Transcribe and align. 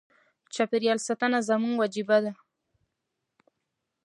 د 0.45 0.47
چاپیریال 0.55 0.99
ساتنه 1.07 1.39
زموږ 1.49 1.73
وجیبه 1.81 2.17
ده. 2.23 2.31